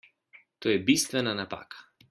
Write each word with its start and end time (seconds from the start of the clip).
To 0.65 0.71
je 0.73 0.81
bistvena 0.89 1.37
napaka. 1.43 1.89